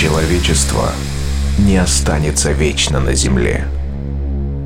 [0.00, 0.92] Человечество
[1.58, 3.66] не останется вечно на Земле.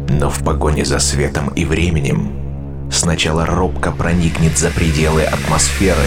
[0.08, 6.06] Но в погоне за светом и временем сначала робко проникнет за пределы атмосферы,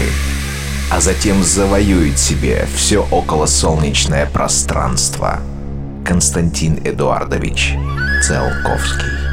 [0.90, 5.40] а затем завоюет себе все околосолнечное пространство.
[6.06, 7.74] Константин Эдуардович
[8.22, 9.27] Циолковский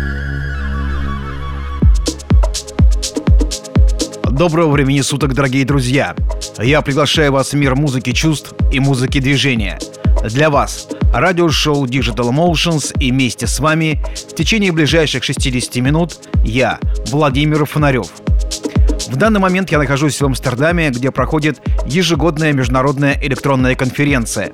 [4.36, 6.14] Доброго времени суток, дорогие друзья!
[6.60, 9.80] Я приглашаю вас в мир музыки чувств и музыки движения.
[10.30, 16.80] Для вас радиошоу Digital Emotions и вместе с вами в течение ближайших 60 минут я,
[17.08, 18.12] Владимир Фонарев.
[19.08, 24.52] В данный момент я нахожусь в Амстердаме, где проходит ежегодная международная электронная конференция.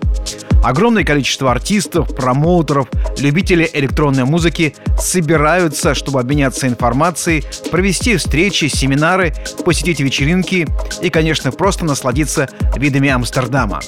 [0.64, 9.34] Огромное количество артистов, промоутеров, любителей электронной музыки собираются, чтобы обменяться информацией, провести встречи, семинары,
[9.66, 10.68] посетить вечеринки
[11.02, 12.48] и, конечно, просто насладиться
[12.78, 13.82] видами Амстердама.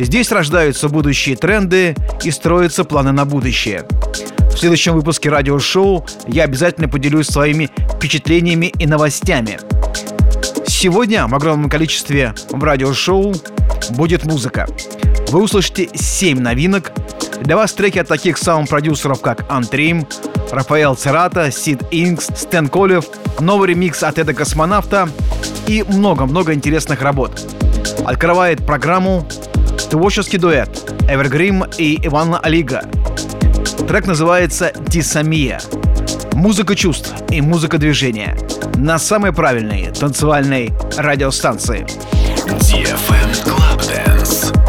[0.00, 3.86] Здесь рождаются будущие тренды и строятся планы на будущее.
[4.52, 9.58] В следующем выпуске радиошоу я обязательно поделюсь своими впечатлениями и новостями.
[10.66, 13.34] Сегодня в огромном количестве в радиошоу
[13.90, 14.66] будет музыка.
[15.30, 16.90] Вы услышите 7 новинок.
[17.40, 20.06] Для вас треки от таких саунд-продюсеров, как Антрим,
[20.50, 23.04] Рафаэл Церата, Сид Инкс, Стэн Колев,
[23.38, 25.08] новый ремикс от Эда Космонавта
[25.68, 27.40] и много-много интересных работ.
[28.04, 29.24] Открывает программу
[29.88, 30.68] творческий дуэт
[31.08, 32.82] Эвергрим и Ивана Алига.
[33.86, 35.60] Трек называется «Дисамия».
[36.32, 38.36] Музыка чувств и музыка движения
[38.74, 41.86] на самой правильной танцевальной радиостанции.
[42.46, 44.59] DFM Club Dance.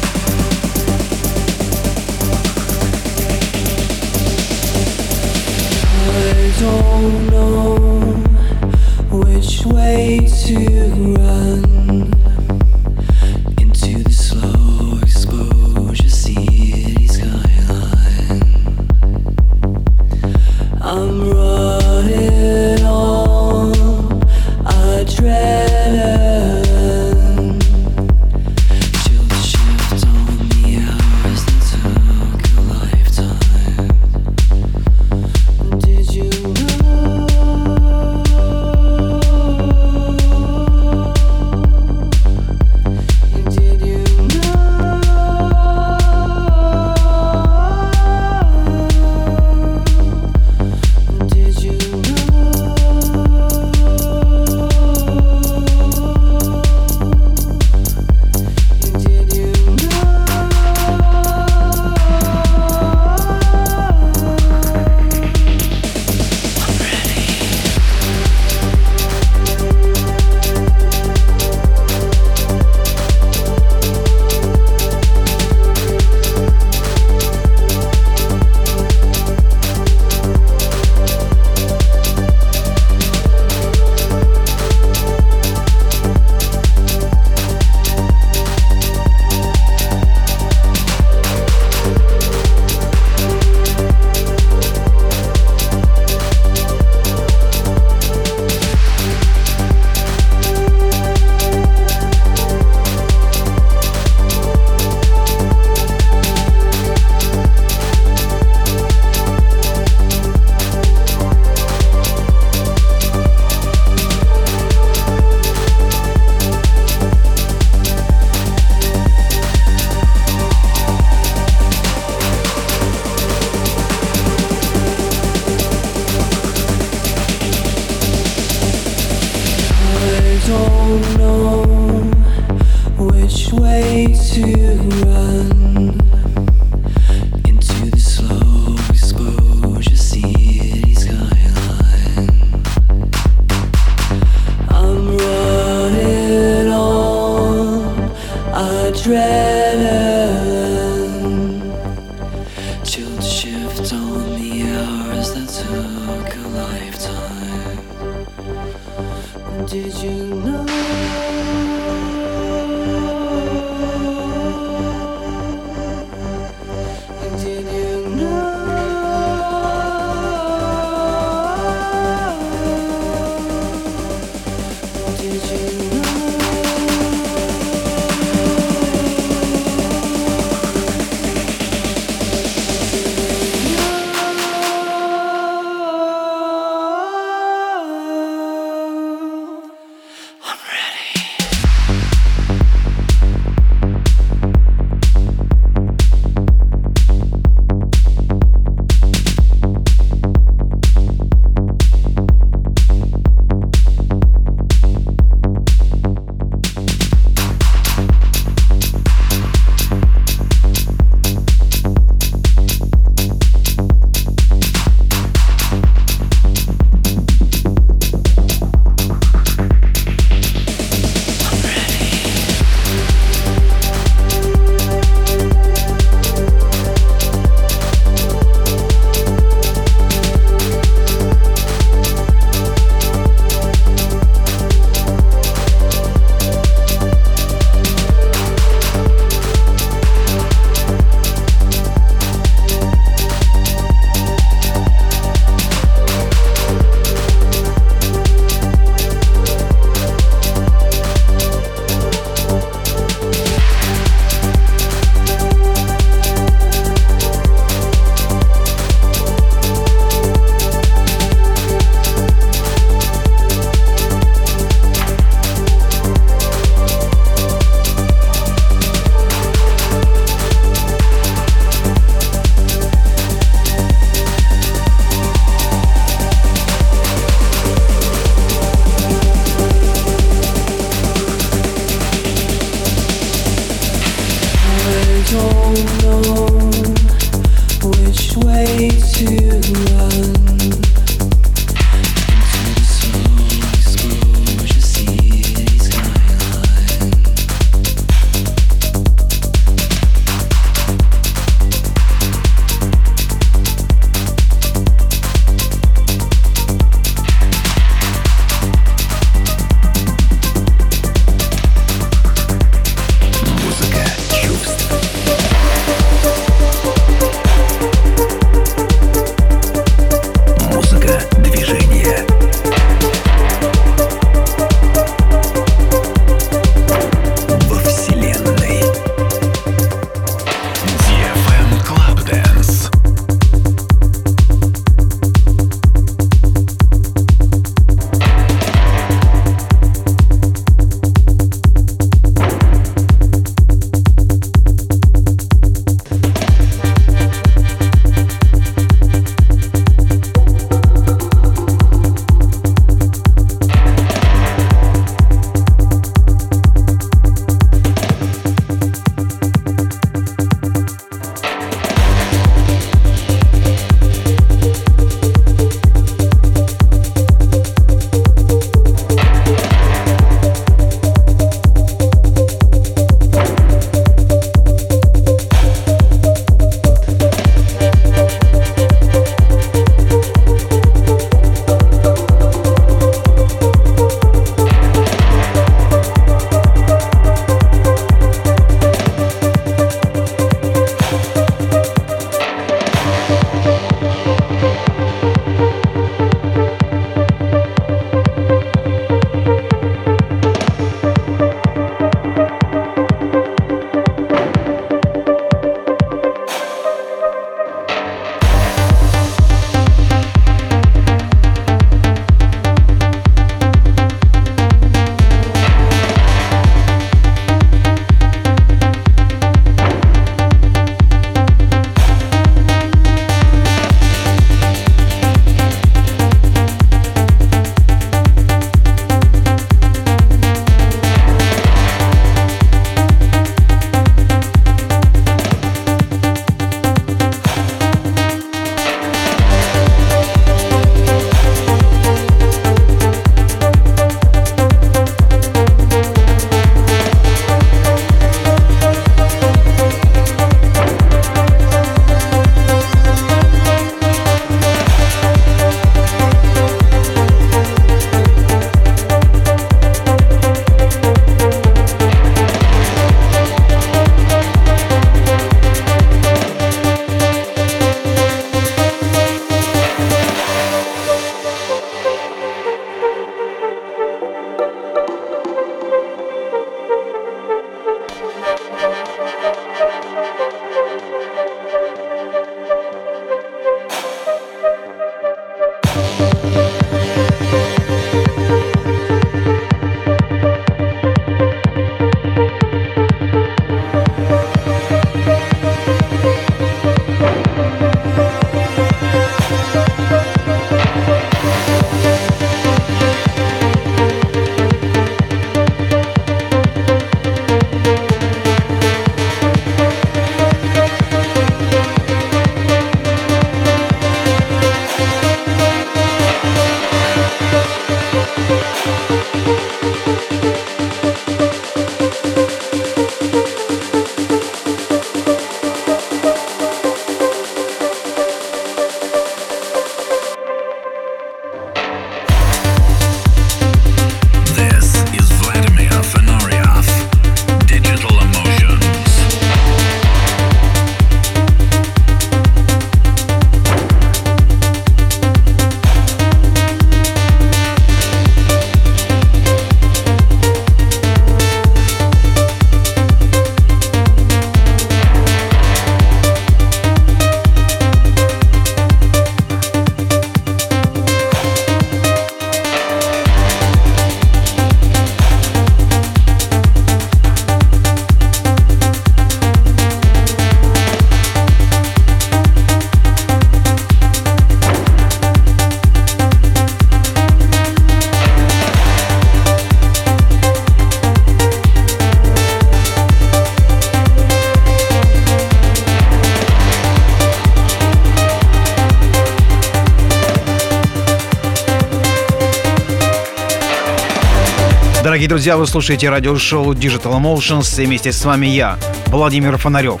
[595.26, 600.00] Дорогие друзья, вы слушаете радиошоу Digital Emotions и вместе с вами я, Владимир Фонарев.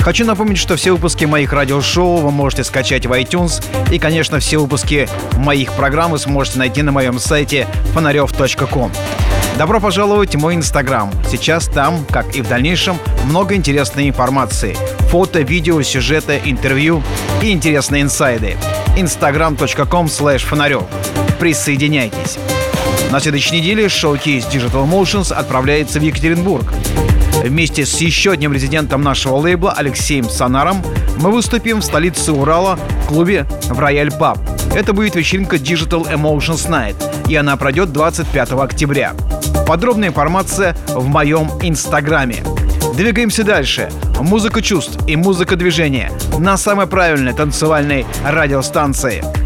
[0.00, 4.58] Хочу напомнить, что все выпуски моих радиошоу вы можете скачать в iTunes и, конечно, все
[4.58, 8.90] выпуски моих программ вы сможете найти на моем сайте фонарев.ком.
[9.56, 11.08] Добро пожаловать в мой инстаграм.
[11.30, 14.76] Сейчас там, как и в дальнейшем, много интересной информации.
[15.10, 17.00] Фото, видео, сюжеты, интервью
[17.40, 18.56] и интересные инсайды.
[18.96, 20.82] instagram.com slash фонарев.
[21.38, 22.38] Присоединяйтесь.
[23.10, 26.72] На следующей неделе шоу-кейс Digital Motions отправляется в Екатеринбург.
[27.42, 30.82] Вместе с еще одним резидентом нашего лейбла Алексеем Санаром
[31.18, 34.38] мы выступим в столице Урала в клубе в Рояль Паб.
[34.74, 36.96] Это будет вечеринка Digital Emotions Night,
[37.28, 39.12] и она пройдет 25 октября.
[39.66, 42.42] Подробная информация в моем инстаграме.
[42.96, 43.90] Двигаемся дальше.
[44.20, 49.22] Музыка чувств и музыка движения на самой правильной танцевальной радиостанции–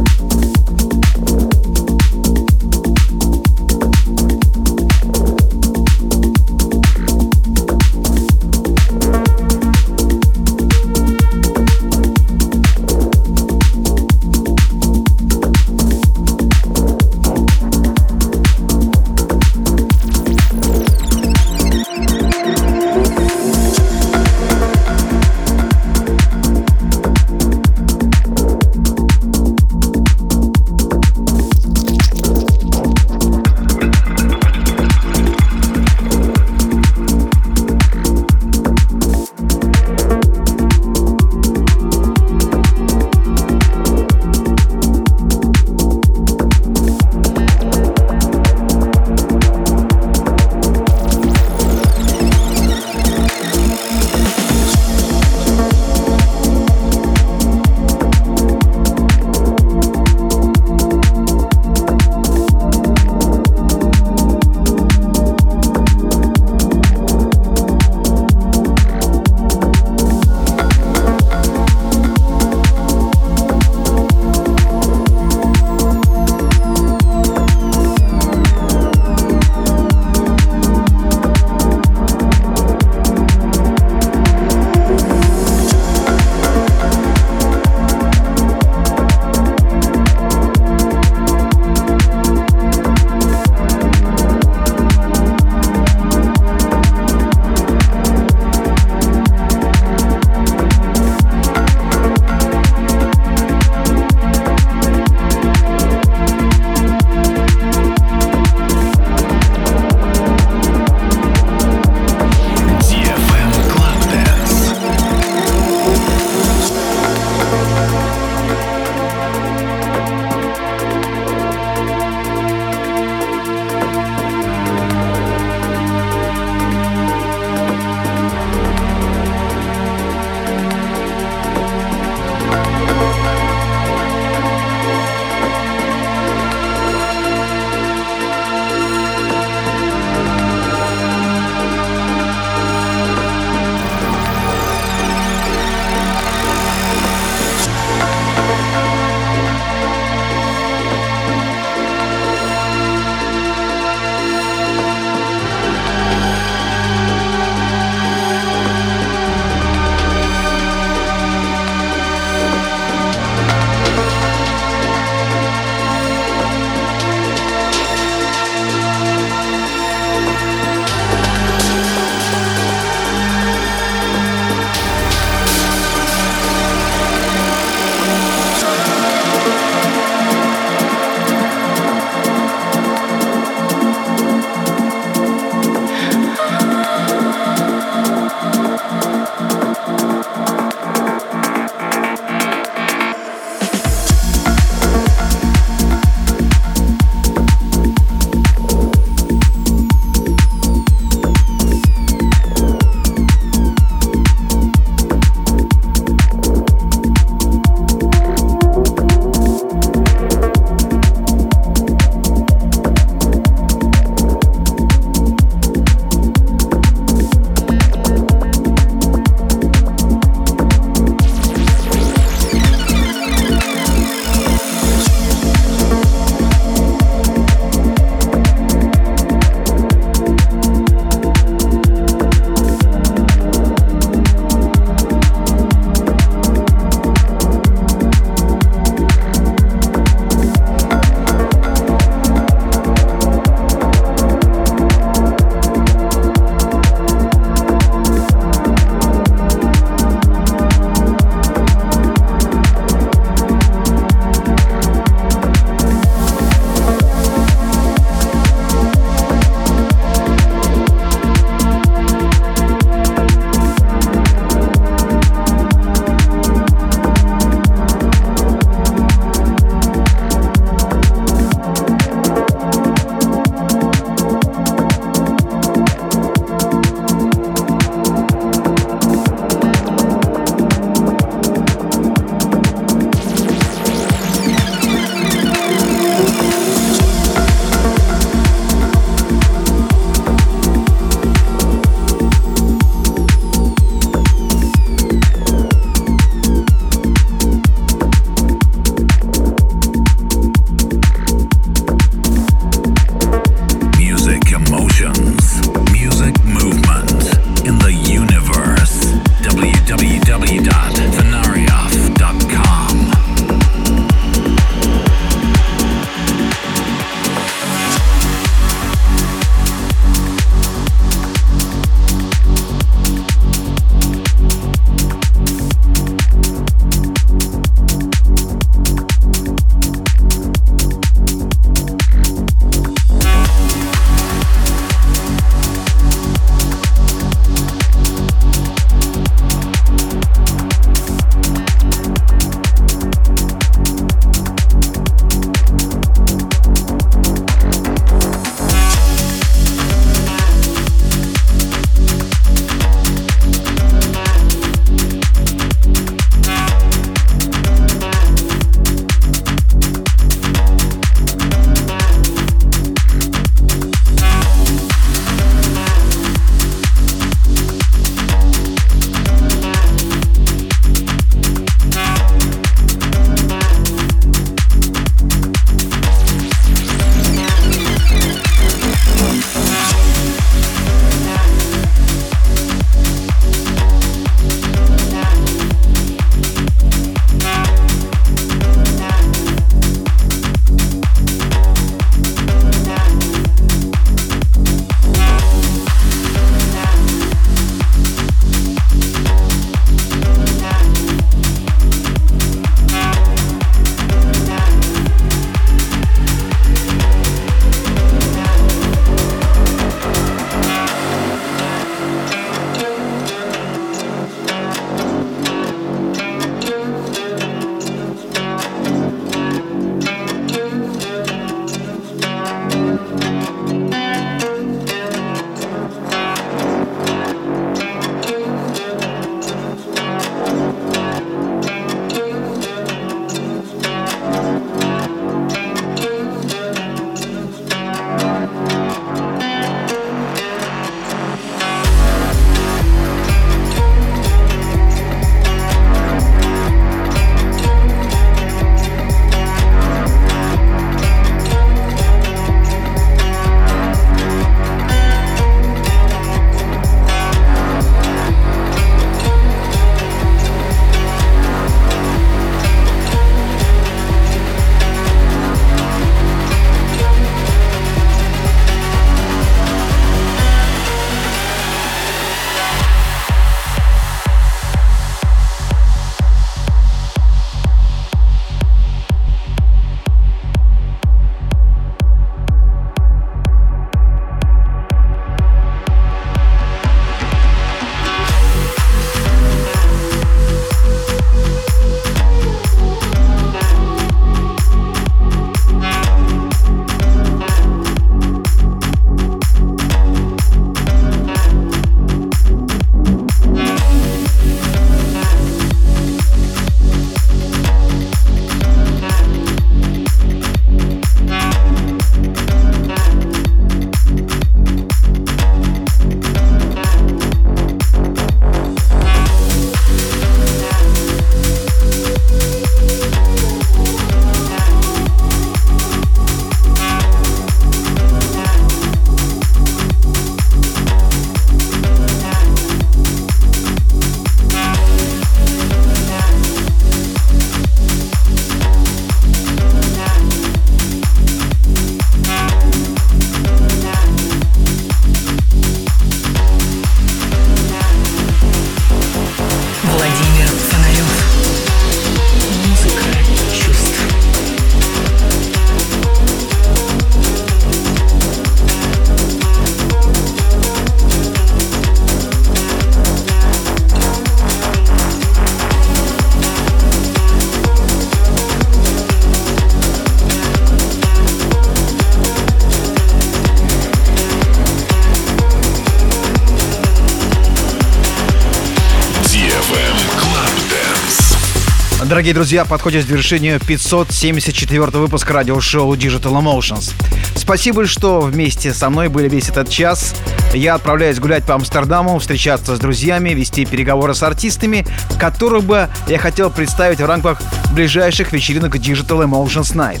[582.18, 586.92] Дорогие друзья, подходит к завершению 574 выпуск радиошоу Digital Emotions.
[587.36, 590.16] Спасибо, что вместе со мной были весь этот час.
[590.52, 594.84] Я отправляюсь гулять по Амстердаму, встречаться с друзьями, вести переговоры с артистами,
[595.20, 597.40] которых бы я хотел представить в рамках
[597.72, 600.00] ближайших вечеринок Digital Emotions Night.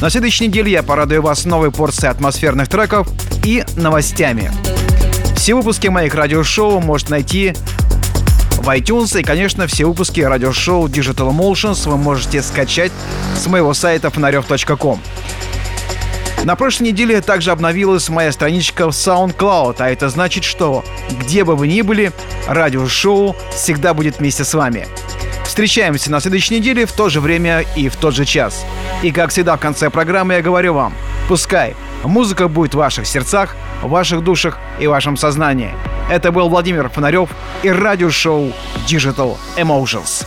[0.00, 3.06] На следующей неделе я порадую вас новой порцией атмосферных треков
[3.44, 4.50] и новостями.
[5.36, 7.54] Все выпуски моих радиошоу можете найти
[8.58, 9.18] в iTunes.
[9.18, 12.92] И, конечно, все выпуски радиошоу Digital Emotions вы можете скачать
[13.36, 15.00] с моего сайта фонарев.ком.
[16.44, 21.56] На прошлой неделе также обновилась моя страничка в SoundCloud, а это значит, что где бы
[21.56, 22.12] вы ни были,
[22.46, 24.86] радиошоу всегда будет вместе с вами.
[25.44, 28.64] Встречаемся на следующей неделе в то же время и в тот же час.
[29.02, 30.94] И как всегда в конце программы я говорю вам,
[31.28, 35.74] пускай музыка будет в ваших сердцах, в ваших душах и вашем сознании.
[36.10, 37.30] Это был Владимир Фонарев
[37.62, 38.52] и радиошоу
[38.86, 40.26] Digital Emotions.